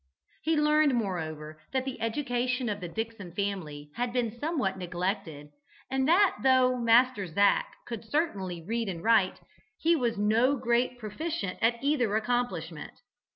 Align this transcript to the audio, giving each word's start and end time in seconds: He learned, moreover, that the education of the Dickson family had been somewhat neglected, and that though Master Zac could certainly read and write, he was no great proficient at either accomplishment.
He 0.41 0.57
learned, 0.57 0.95
moreover, 0.95 1.61
that 1.73 1.85
the 1.85 2.01
education 2.01 2.69
of 2.69 2.79
the 2.79 2.87
Dickson 2.87 3.35
family 3.35 3.91
had 3.97 4.11
been 4.11 4.31
somewhat 4.39 4.75
neglected, 4.79 5.49
and 5.91 6.07
that 6.07 6.37
though 6.41 6.75
Master 6.75 7.27
Zac 7.27 7.75
could 7.85 8.03
certainly 8.03 8.63
read 8.65 8.89
and 8.89 9.03
write, 9.03 9.41
he 9.77 9.95
was 9.95 10.17
no 10.17 10.57
great 10.57 10.97
proficient 10.97 11.59
at 11.61 11.75
either 11.83 12.15
accomplishment. 12.15 12.93